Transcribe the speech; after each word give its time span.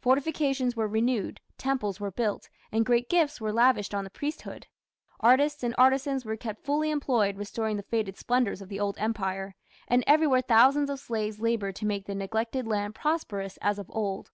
Fortifications 0.00 0.74
were 0.74 0.88
renewed, 0.88 1.40
temples 1.56 2.00
were 2.00 2.10
built, 2.10 2.48
and 2.72 2.84
great 2.84 3.08
gifts 3.08 3.40
were 3.40 3.52
lavished 3.52 3.94
on 3.94 4.02
the 4.02 4.10
priesthood. 4.10 4.66
Artists 5.20 5.62
and 5.62 5.72
artisans 5.78 6.24
were 6.24 6.36
kept 6.36 6.64
fully 6.64 6.90
employed 6.90 7.36
restoring 7.36 7.76
the 7.76 7.84
faded 7.84 8.16
splendours 8.16 8.60
of 8.60 8.70
the 8.70 8.80
Old 8.80 8.98
Empire, 8.98 9.54
and 9.86 10.02
everywhere 10.04 10.42
thousands 10.42 10.90
of 10.90 10.98
slaves 10.98 11.38
laboured 11.40 11.76
to 11.76 11.86
make 11.86 12.06
the 12.06 12.16
neglected 12.16 12.66
land 12.66 12.96
prosperous 12.96 13.56
as 13.62 13.78
of 13.78 13.88
old. 13.90 14.32